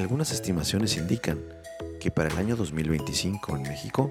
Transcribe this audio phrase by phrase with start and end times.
[0.00, 1.38] Algunas estimaciones indican
[2.00, 4.10] que para el año 2025 en México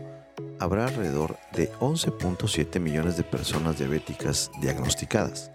[0.60, 5.50] habrá alrededor de 11.7 millones de personas diabéticas diagnosticadas,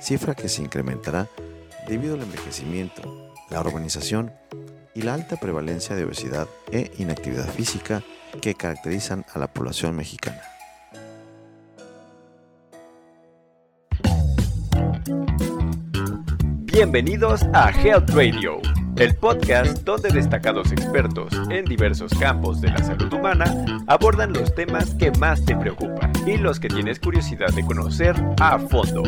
[0.00, 1.28] cifra que se incrementará
[1.88, 4.32] debido al envejecimiento, la urbanización
[4.94, 8.00] y la alta prevalencia de obesidad e inactividad física
[8.40, 10.40] que caracterizan a la población mexicana.
[16.72, 18.60] Bienvenidos a Health Radio,
[18.96, 24.94] el podcast donde destacados expertos en diversos campos de la salud humana abordan los temas
[24.94, 29.02] que más te preocupan y los que tienes curiosidad de conocer a fondo.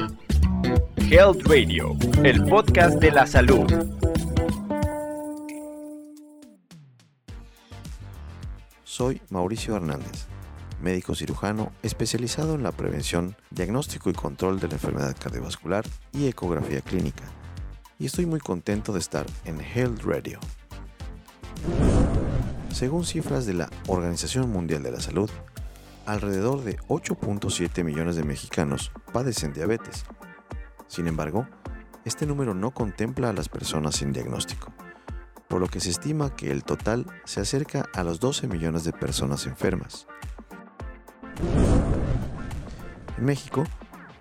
[0.96, 3.66] Health Radio, el podcast de la salud.
[8.84, 10.26] Soy Mauricio Hernández,
[10.80, 16.80] médico cirujano especializado en la prevención, diagnóstico y control de la enfermedad cardiovascular y ecografía
[16.80, 17.24] clínica,
[17.98, 20.40] y estoy muy contento de estar en Health Radio.
[22.72, 25.30] Según cifras de la Organización Mundial de la Salud,
[26.06, 30.04] alrededor de 8.7 millones de mexicanos padecen diabetes.
[30.86, 31.46] Sin embargo,
[32.04, 34.72] este número no contempla a las personas sin diagnóstico
[35.54, 38.92] por lo que se estima que el total se acerca a los 12 millones de
[38.92, 40.08] personas enfermas.
[43.16, 43.62] En México,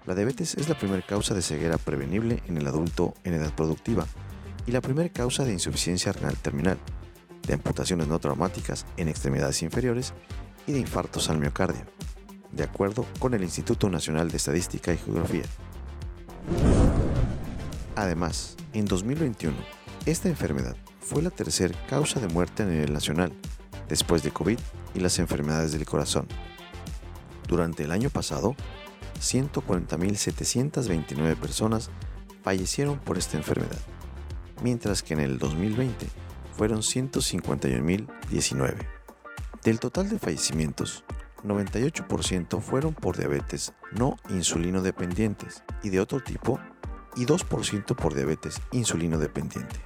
[0.05, 4.05] la diabetes es la primera causa de ceguera prevenible en el adulto en edad productiva
[4.65, 6.77] y la primera causa de insuficiencia renal terminal,
[7.47, 10.13] de amputaciones no traumáticas en extremidades inferiores
[10.67, 11.85] y de infartos al miocardio,
[12.51, 15.43] de acuerdo con el Instituto Nacional de Estadística y Geografía.
[17.95, 19.55] Además, en 2021,
[20.05, 23.31] esta enfermedad fue la tercera causa de muerte a nivel nacional,
[23.87, 24.59] después de COVID
[24.95, 26.27] y las enfermedades del corazón.
[27.47, 28.55] Durante el año pasado,
[29.23, 31.89] 140.729 personas
[32.43, 33.79] fallecieron por esta enfermedad,
[34.61, 36.07] mientras que en el 2020
[36.55, 38.75] fueron 151.019.
[39.63, 41.05] Del total de fallecimientos,
[41.43, 46.59] 98% fueron por diabetes no insulino dependientes y de otro tipo
[47.15, 49.79] y 2% por diabetes insulino dependiente.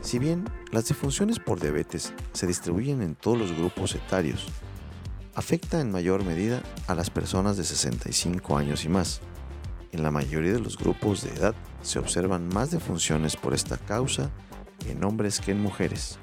[0.00, 4.48] Si bien las defunciones por diabetes se distribuyen en todos los grupos etarios,
[5.34, 9.20] afecta en mayor medida a las personas de 65 años y más.
[9.92, 14.30] En la mayoría de los grupos de edad se observan más defunciones por esta causa
[14.86, 16.18] en hombres que en mujeres.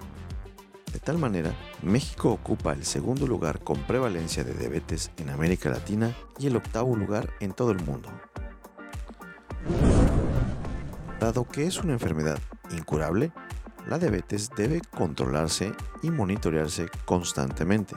[0.92, 1.54] De tal manera,
[1.84, 6.96] México ocupa el segundo lugar con prevalencia de diabetes en América Latina y el octavo
[6.96, 8.10] lugar en todo el mundo.
[11.20, 12.40] Dado que es una enfermedad
[12.72, 13.32] incurable,
[13.88, 17.96] la diabetes debe controlarse y monitorearse constantemente.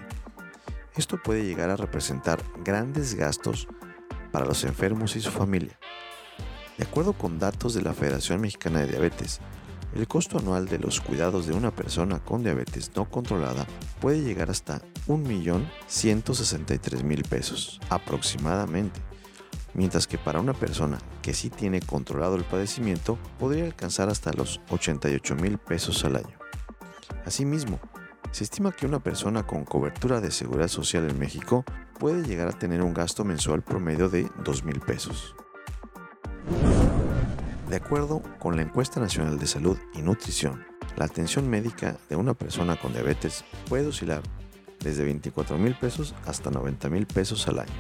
[0.97, 3.69] Esto puede llegar a representar grandes gastos
[4.31, 5.79] para los enfermos y su familia.
[6.79, 9.41] De acuerdo con datos de la Federación Mexicana de Diabetes,
[9.95, 13.67] el costo anual de los cuidados de una persona con diabetes no controlada
[14.01, 19.03] puede llegar hasta 1.163.000 pesos aproximadamente
[19.75, 24.61] mientras que para una persona que sí tiene controlado el padecimiento podría alcanzar hasta los
[24.71, 26.39] 88 mil pesos al año.
[27.25, 27.81] Asimismo,
[28.33, 31.65] se estima que una persona con cobertura de seguridad social en México
[31.99, 35.37] puede llegar a tener un gasto mensual promedio de 2 mil pesos.
[37.69, 40.65] De acuerdo con la encuesta nacional de salud y nutrición,
[40.97, 44.23] la atención médica de una persona con diabetes puede oscilar
[44.81, 47.73] desde 24 mil pesos hasta 90 mil pesos al año.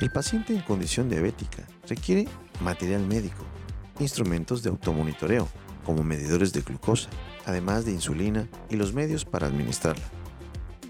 [0.00, 2.28] El paciente en condición diabética requiere
[2.60, 3.44] material médico,
[3.98, 5.48] instrumentos de automonitoreo,
[5.84, 7.10] como medidores de glucosa,
[7.46, 10.04] además de insulina y los medios para administrarla.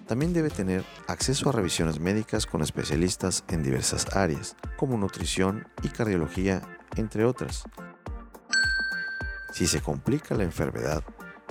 [0.07, 5.89] También debe tener acceso a revisiones médicas con especialistas en diversas áreas, como nutrición y
[5.89, 6.61] cardiología,
[6.97, 7.65] entre otras.
[9.53, 11.03] Si se complica la enfermedad,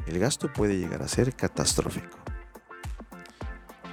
[0.07, 2.17] el gasto puede llegar a ser catastrófico.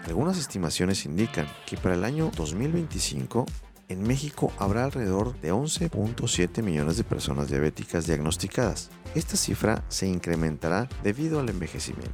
[0.07, 3.45] Algunas estimaciones indican que para el año 2025
[3.89, 8.91] en México habrá alrededor de 11.7 millones de personas diabéticas diagnosticadas.
[9.15, 12.13] Esta cifra se incrementará debido al envejecimiento,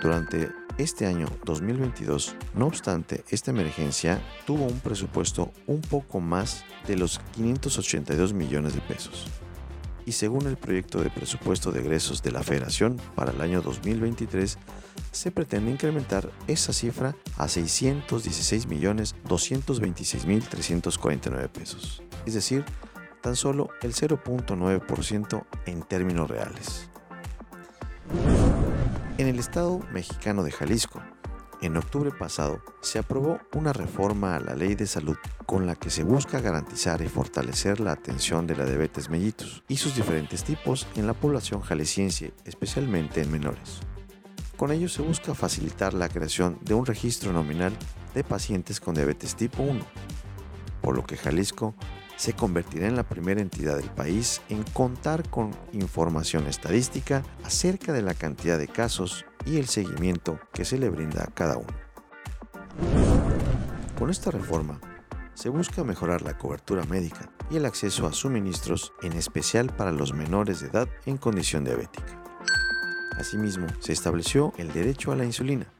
[0.01, 0.49] durante
[0.81, 2.35] este año 2022.
[2.55, 8.81] No obstante, esta emergencia tuvo un presupuesto un poco más de los 582 millones de
[8.81, 9.27] pesos.
[10.05, 14.57] Y según el proyecto de presupuesto de egresos de la Federación para el año 2023,
[15.11, 22.01] se pretende incrementar esa cifra a 616 millones 226 mil 349 pesos.
[22.25, 22.65] Es decir,
[23.21, 26.90] tan solo el 0.9% en términos reales.
[29.17, 31.01] En el estado mexicano de Jalisco,
[31.61, 35.91] en octubre pasado, se aprobó una reforma a la ley de salud con la que
[35.91, 40.87] se busca garantizar y fortalecer la atención de la diabetes mellitus y sus diferentes tipos
[40.95, 43.81] en la población jalisciense, especialmente en menores.
[44.57, 47.73] Con ello se busca facilitar la creación de un registro nominal
[48.15, 49.85] de pacientes con diabetes tipo 1,
[50.81, 51.75] por lo que Jalisco
[52.21, 58.03] se convertirá en la primera entidad del país en contar con información estadística acerca de
[58.03, 61.73] la cantidad de casos y el seguimiento que se le brinda a cada uno.
[63.97, 64.79] Con esta reforma,
[65.33, 70.13] se busca mejorar la cobertura médica y el acceso a suministros, en especial para los
[70.13, 72.21] menores de edad en condición diabética.
[73.17, 75.73] Asimismo, se estableció el derecho a la insulina,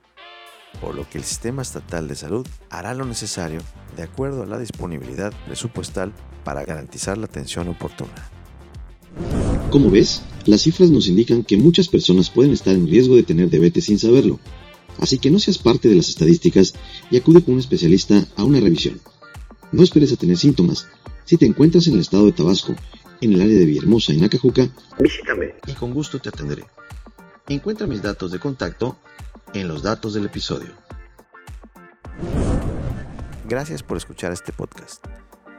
[0.80, 3.62] por lo que el sistema estatal de salud hará lo necesario
[3.96, 6.14] de acuerdo a la disponibilidad presupuestal
[6.44, 8.30] para garantizar la atención oportuna.
[9.70, 13.50] Como ves, las cifras nos indican que muchas personas pueden estar en riesgo de tener
[13.50, 14.40] diabetes sin saberlo,
[15.00, 16.74] así que no seas parte de las estadísticas
[17.10, 19.00] y acude con un especialista a una revisión.
[19.72, 20.88] No esperes a tener síntomas.
[21.26, 22.76] Si te encuentras en el estado de Tabasco,
[23.22, 24.70] en el área de Villahermosa y Nacajuca,
[25.00, 26.66] visítame y con gusto te atenderé.
[27.48, 28.98] Encuentra mis datos de contacto
[29.54, 30.70] en los datos del episodio.
[33.46, 35.06] Gracias por escuchar este podcast.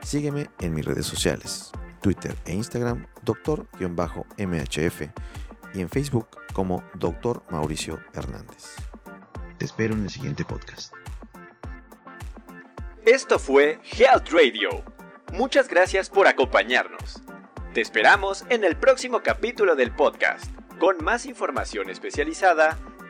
[0.03, 5.03] Sígueme en mis redes sociales, Twitter e Instagram, doctor-mhf
[5.75, 7.43] y en Facebook como Dr.
[7.51, 8.77] Mauricio Hernández.
[9.59, 10.95] Te espero en el siguiente podcast.
[13.05, 14.85] Esto fue Health Radio.
[15.33, 17.23] Muchas gracias por acompañarnos.
[17.75, 20.47] Te esperamos en el próximo capítulo del podcast,
[20.79, 22.79] con más información especializada